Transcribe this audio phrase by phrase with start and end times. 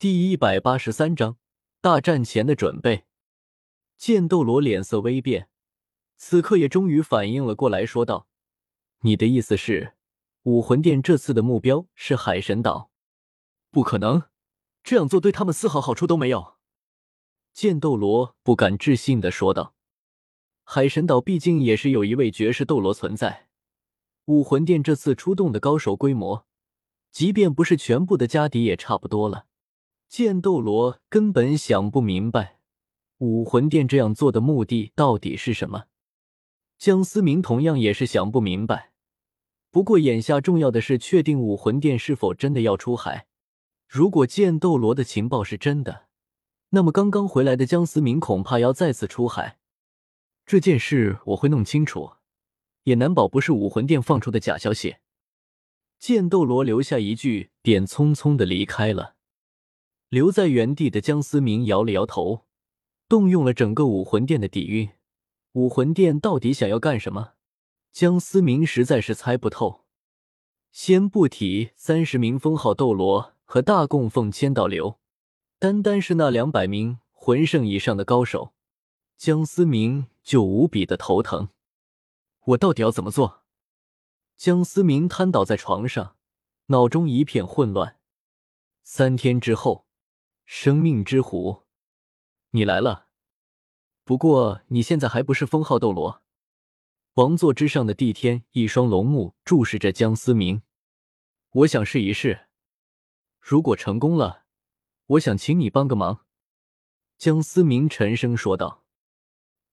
[0.00, 1.38] 第一百八十三章
[1.80, 3.06] 大战前的准备。
[3.96, 5.48] 剑斗罗脸色微变，
[6.16, 8.28] 此刻也终于反应了过来，说道
[9.02, 9.94] ：“你的意思是，
[10.44, 12.92] 武魂殿这次的目标是海神岛？
[13.72, 14.22] 不可能，
[14.84, 16.54] 这样做对他们丝毫好处都没有。”
[17.52, 19.74] 剑斗罗不敢置信的说道
[20.62, 23.48] ：“海神岛毕竟也是有一位绝世斗罗存在，
[24.26, 26.46] 武魂殿这次出动的高手规模，
[27.10, 29.46] 即便不是全部的家底，也差不多了。”
[30.08, 32.60] 剑斗罗根本想不明白，
[33.18, 35.84] 武魂殿这样做的目的到底是什么。
[36.78, 38.92] 江思明同样也是想不明白。
[39.70, 43.26] 不过眼下重要的是确定武魂殿是否真的要出海。
[43.86, 46.06] 如果剑斗罗的情报是真的，
[46.70, 49.58] 那么刚刚回来的江思明恐怕要再次出海。
[50.46, 52.12] 这件事我会弄清楚，
[52.84, 54.96] 也难保不是武魂殿放出的假消息。
[55.98, 59.16] 剑斗罗留下一句，便匆匆的离开了。
[60.08, 62.46] 留在原地的江思明摇了摇头，
[63.08, 64.88] 动用了整个武魂殿的底蕴。
[65.52, 67.32] 武魂殿到底想要干什么？
[67.92, 69.84] 江思明实在是猜不透。
[70.70, 74.98] 先不提三十名封号斗罗和大供奉千道流，
[75.58, 78.54] 单单是那两百名魂圣以上的高手，
[79.18, 81.48] 江思明就无比的头疼。
[82.46, 83.42] 我到底要怎么做？
[84.38, 86.16] 江思明瘫倒在床上，
[86.66, 87.98] 脑中一片混乱。
[88.82, 89.87] 三天之后。
[90.50, 91.66] 生命之湖，
[92.52, 93.08] 你来了。
[94.02, 96.22] 不过你现在还不是封号斗罗。
[97.16, 100.62] 王座之上的帝天一双龙目注视着江思明。
[101.50, 102.46] 我想试一试，
[103.38, 104.46] 如果成功了，
[105.04, 106.24] 我想请你帮个忙。
[107.18, 108.86] 江思明沉声说道。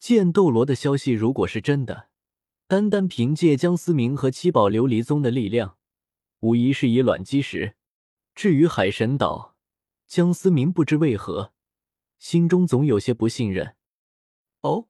[0.00, 2.08] 剑斗罗的消息如果是真的，
[2.66, 5.78] 单单凭借江思明和七宝琉璃宗的力量，
[6.40, 7.76] 无疑是以卵击石。
[8.34, 9.53] 至于海神岛，
[10.06, 11.52] 江思明不知为何，
[12.18, 13.76] 心中总有些不信任。
[14.60, 14.88] 哦，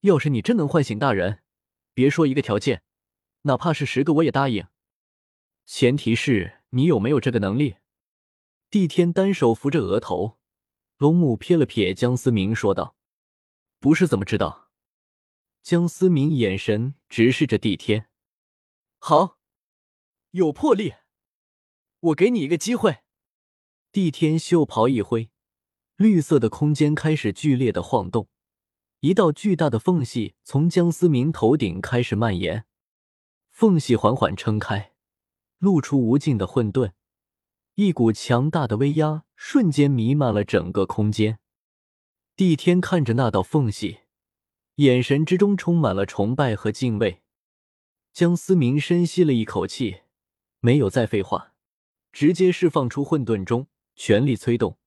[0.00, 1.42] 要是你真能唤醒大人，
[1.94, 2.82] 别说一个条件，
[3.42, 4.66] 哪怕是十个我也答应。
[5.64, 7.76] 前提是你有没有这个能力？
[8.70, 10.38] 帝天单手扶着额头，
[10.96, 12.96] 龙母瞥了瞥江思明，说道
[13.80, 14.70] ：“不是怎么知道？”
[15.62, 18.08] 江思明眼神直视着帝天。
[18.98, 19.38] 好，
[20.32, 20.94] 有魄力，
[22.00, 22.98] 我给你一个机会。
[23.90, 25.30] 帝天袖袍一挥，
[25.96, 28.28] 绿色的空间开始剧烈的晃动，
[29.00, 32.66] 一道巨大的缝隙从江思明头顶开始蔓延，
[33.50, 34.92] 缝隙缓缓撑开，
[35.58, 36.92] 露出无尽的混沌，
[37.76, 41.38] 一股强大的威压瞬间弥漫了整个空间。
[42.36, 44.00] 帝天看着那道缝隙，
[44.76, 47.22] 眼神之中充满了崇拜和敬畏。
[48.12, 50.02] 江思明深吸了一口气，
[50.60, 51.54] 没有再废话，
[52.12, 53.66] 直接释放出混沌中。
[54.00, 54.78] 全力催动，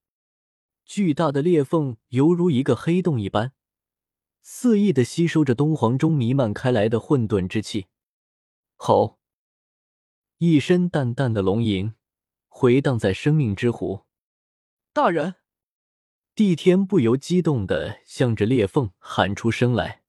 [0.86, 3.52] 巨大的裂缝犹如一个黑洞一般，
[4.40, 7.88] 肆意的吸收着东皇中弥漫开来的混沌之气。
[8.78, 9.20] 吼！
[10.38, 11.94] 一声淡淡的龙吟
[12.48, 14.06] 回荡在生命之湖。
[14.94, 15.36] 大人，
[16.34, 20.04] 帝天不由激动的向着裂缝喊出声来。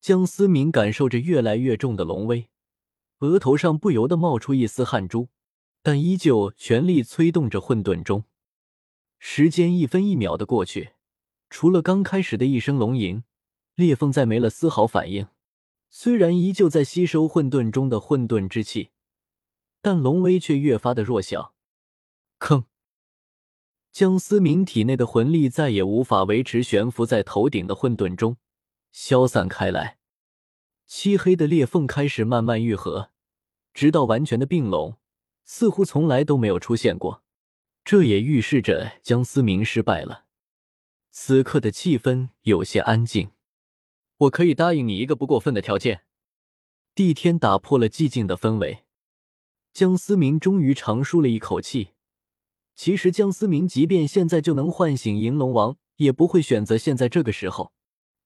[0.00, 2.48] 江思明感受着越来越重的龙威，
[3.18, 5.28] 额头上不由得冒出一丝汗珠。
[5.82, 8.24] 但依旧全力催动着混沌钟，
[9.18, 10.92] 时间一分一秒的过去，
[11.50, 13.24] 除了刚开始的一声龙吟，
[13.74, 15.26] 裂缝再没了丝毫反应。
[15.90, 18.90] 虽然依旧在吸收混沌中的混沌之气，
[19.80, 21.52] 但龙威却越发的弱小。
[22.38, 22.64] 吭！
[23.90, 28.38] 江思明体内的魂力再也无法维持悬浮在头顶的混沌中，
[28.90, 29.98] 消散开来。
[30.86, 33.10] 漆黑的裂缝开始慢慢愈合，
[33.74, 34.96] 直到完全的并拢。
[35.44, 37.22] 似乎从来都没有出现过，
[37.84, 40.24] 这也预示着江思明失败了。
[41.10, 43.30] 此刻的气氛有些安静。
[44.18, 46.04] 我可以答应你一个不过分的条件。
[46.94, 48.84] 帝天打破了寂静的氛围。
[49.72, 51.90] 江思明终于长舒了一口气。
[52.74, 57.72] 其实江思明即便现在就能唤醒银龙王，也不会选择现在这个时候。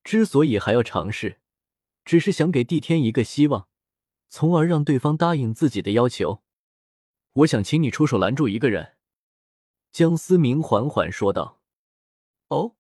[0.05, 1.41] 之所以还要尝试，
[2.05, 3.69] 只是想给帝天一个希望，
[4.29, 6.43] 从而让对方答应自己的要求。
[7.37, 8.97] 我想请你出手拦住一个人。”
[9.93, 11.61] 江思明缓缓说道。
[12.49, 12.77] “哦，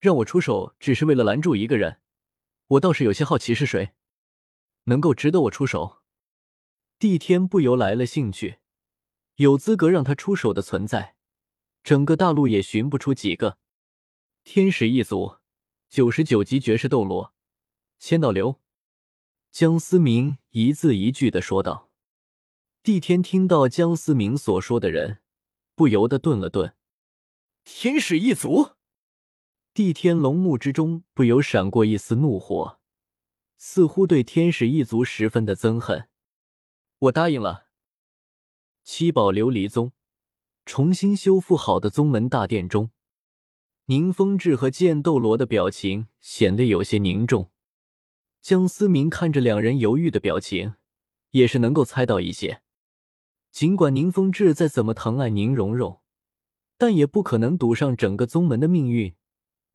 [0.00, 2.00] 让我出手只是为了拦住一个人？
[2.68, 3.92] 我倒是有些好奇是谁，
[4.84, 6.02] 能够值得我出手？”
[6.98, 8.58] 帝天不由来了兴趣，
[9.36, 11.16] 有资格让他出手的存在，
[11.82, 13.58] 整个大陆也寻不出几个。
[14.44, 15.38] 天使一族，
[15.88, 17.34] 九十九级绝世斗罗，
[17.98, 18.60] 千道流。
[19.50, 21.91] 江思明一字一句的说道。
[22.84, 25.18] 帝天听到江思明所说的人，
[25.76, 26.74] 不由得顿了顿。
[27.62, 28.70] 天使一族，
[29.72, 32.80] 帝天龙目之中不由闪过一丝怒火，
[33.56, 36.08] 似乎对天使一族十分的憎恨。
[36.98, 37.68] 我答应了。
[38.82, 39.92] 七宝琉璃宗
[40.66, 42.90] 重新修复好的宗门大殿中，
[43.84, 47.52] 宁风致和剑斗罗的表情显得有些凝重。
[48.40, 50.74] 江思明看着两人犹豫的表情，
[51.30, 52.61] 也是能够猜到一些。
[53.52, 56.00] 尽管宁风致再怎么疼爱宁荣荣，
[56.78, 59.14] 但也不可能赌上整个宗门的命运，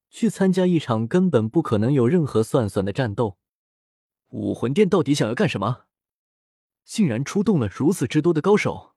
[0.10, 3.38] 去参加一场根本不可能有任何算算的战斗。
[4.30, 5.86] 武魂殿到底想要干什么？
[6.84, 8.96] 竟然出动了如此之多的高手！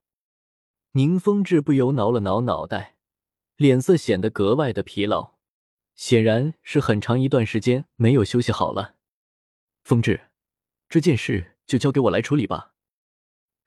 [0.93, 2.97] 宁风致不由挠了挠脑袋，
[3.57, 5.35] 脸色显得格外的疲劳，
[5.93, 8.95] 显然是很长一段时间没有休息好了。
[9.83, 10.31] 风致，
[10.89, 12.70] 这件事就交给我来处理吧。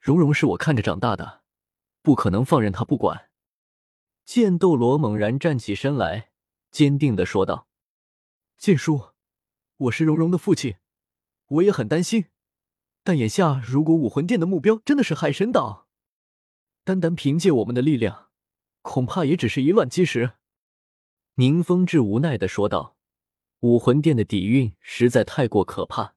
[0.05, 1.41] 蓉蓉是我看着长大的，
[2.03, 3.31] 不可能放任她不管。
[4.27, 6.29] 剑斗罗猛然站起身来，
[6.71, 7.69] 坚定的说道
[8.59, 9.13] ：“剑叔，
[9.79, 10.77] 我是蓉蓉的父亲，
[11.47, 12.27] 我也很担心。
[13.03, 15.89] 但眼下，如果武魂殿的目标真的是海神岛，
[16.85, 18.29] 单单凭借我们的力量，
[18.83, 20.33] 恐怕也只是一卵击石。”
[21.37, 22.99] 宁风致无奈的说道
[23.61, 26.15] ：“武魂殿的底蕴实在太过可怕，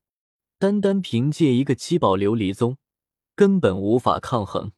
[0.60, 2.78] 单单凭借一个七宝琉璃宗。”
[3.38, 4.72] 根本无法抗衡。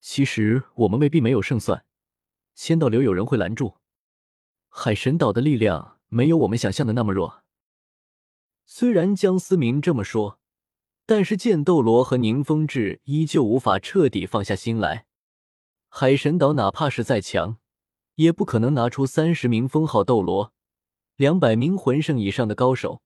[0.00, 1.84] 其实我们未必没有胜算，
[2.54, 3.76] 仙道流有人会拦住。
[4.70, 7.42] 海神岛的力量没有我们想象的那么弱。
[8.64, 10.40] 虽然江思明这么说，
[11.04, 15.04] 但是剑斗罗和宁风致依旧无法彻底放下心来。
[15.90, 17.58] 海神岛哪怕是再强，
[18.14, 20.54] 也不可能拿出三十名封号斗罗、
[21.16, 23.02] 两百名魂圣以上的高手。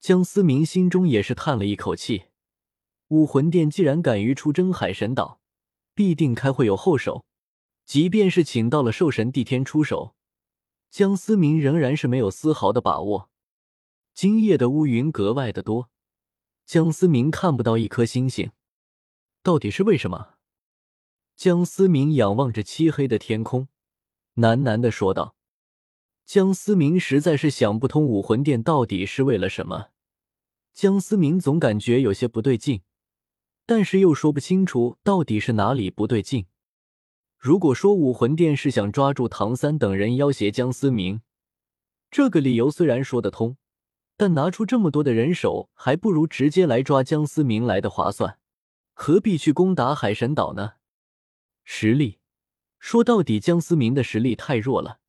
[0.00, 2.28] 江思明心中也是叹了一口气。
[3.08, 5.40] 武魂殿既然敢于出征海神岛，
[5.94, 7.24] 必定开会有后手。
[7.84, 10.16] 即便是请到了兽神帝天出手，
[10.90, 13.30] 江思明仍然是没有丝毫的把握。
[14.12, 15.88] 今夜的乌云格外的多，
[16.64, 18.50] 江思明看不到一颗星星，
[19.44, 20.34] 到底是为什么？
[21.36, 23.68] 江思明仰望着漆黑的天空，
[24.34, 25.36] 喃喃的说道
[26.26, 29.90] ：“江思明实在是想不通武魂殿到底是为了什么。
[30.72, 32.80] 江思明总感觉有些不对劲。”
[33.66, 36.46] 但是又说不清楚到底是哪里不对劲。
[37.36, 41.20] 如果说武魂殿是想抓住唐三等人要挟江思明，
[42.10, 43.56] 这个理由虽然说得通，
[44.16, 48.38] 但拿出这么多的人手，还不如直接来抓江思明来的划算。
[48.94, 50.74] 何必去攻打海神岛呢？
[51.64, 52.18] 实力，
[52.78, 55.00] 说到底，江思明的实力太弱了。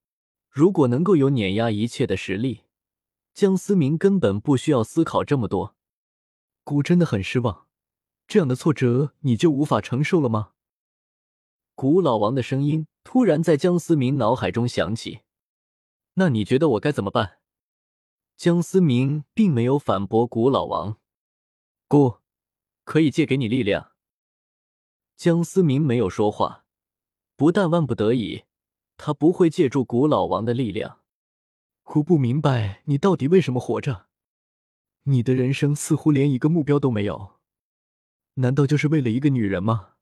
[0.49, 2.63] 如果能够有碾压一切的实力，
[3.33, 5.75] 江思明根本不需要思考这么多。
[6.63, 7.66] 姑真的很失望。
[8.27, 10.51] 这样的挫折你就无法承受了吗？
[11.75, 15.21] 古老王的声音突然在江思明脑海中响起。
[16.15, 17.39] 那你觉得我该怎么办？
[18.35, 20.97] 江思明并没有反驳古老王。
[21.87, 22.17] 姑，
[22.83, 23.91] 可以借给你力量。
[25.15, 26.65] 江思明没有说话。
[27.35, 28.43] 不但万不得已，
[28.97, 30.99] 他不会借助古老王的力量。
[31.83, 34.07] 姑不明白你到底为什么活着。
[35.03, 37.36] 你的人生似乎连一个目标都没有。
[38.39, 39.93] 难道就是为了一个女人吗？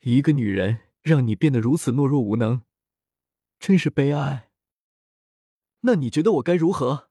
[0.00, 2.62] 一个女人让你变得如此懦弱无能，
[3.58, 4.50] 真是悲哀。
[5.80, 7.10] 那你觉得我该如何？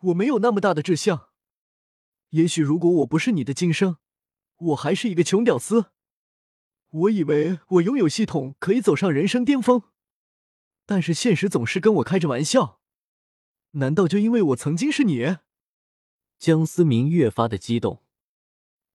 [0.00, 1.28] 我没有那么大的志向。
[2.30, 3.98] 也许如果我不是你的今生，
[4.56, 5.92] 我还是一个穷屌丝。
[6.90, 9.84] 我以为我拥有系统可以走上人生巅峰，
[10.84, 12.80] 但是现实总是跟我开着玩笑。
[13.72, 15.36] 难道就因为我曾经是你？
[16.38, 18.02] 江思明越发的激动。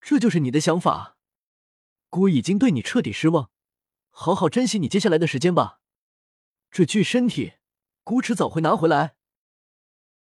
[0.04, 1.16] 这就是你的想法，
[2.10, 3.50] 姑已经对你彻底失望，
[4.10, 5.80] 好好珍惜你接下来的时间吧。
[6.70, 7.54] 这具身体，
[8.04, 9.16] 姑迟早会拿回来。